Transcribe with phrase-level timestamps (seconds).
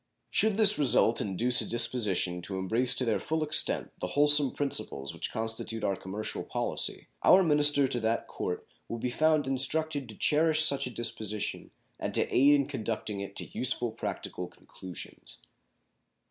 [0.31, 5.13] Should this result induce a disposition to embrace to their full extent the wholesome principles
[5.13, 10.17] which constitute our commercial policy, our minister to that Court will be found instructed to
[10.17, 11.69] cherish such a disposition
[11.99, 15.37] and to aid in conducting it to useful practical conclusions.